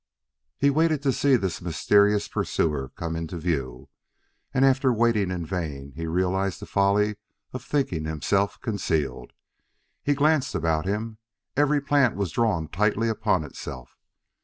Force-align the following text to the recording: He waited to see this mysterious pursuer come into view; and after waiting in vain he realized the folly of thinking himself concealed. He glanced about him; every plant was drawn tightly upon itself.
He 0.57 0.71
waited 0.71 1.03
to 1.03 1.13
see 1.13 1.35
this 1.35 1.61
mysterious 1.61 2.27
pursuer 2.27 2.89
come 2.95 3.15
into 3.15 3.37
view; 3.37 3.87
and 4.51 4.65
after 4.65 4.91
waiting 4.91 5.29
in 5.29 5.45
vain 5.45 5.91
he 5.95 6.07
realized 6.07 6.59
the 6.59 6.65
folly 6.65 7.17
of 7.53 7.63
thinking 7.63 8.05
himself 8.05 8.59
concealed. 8.61 9.31
He 10.01 10.15
glanced 10.15 10.55
about 10.55 10.87
him; 10.87 11.19
every 11.55 11.81
plant 11.81 12.15
was 12.15 12.31
drawn 12.31 12.67
tightly 12.67 13.09
upon 13.09 13.43
itself. 13.43 13.99